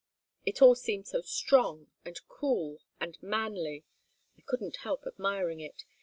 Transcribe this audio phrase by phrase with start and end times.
[0.47, 3.83] It all seemed so strong, and cool, and manly.
[4.35, 5.85] I couldn't help admiring it.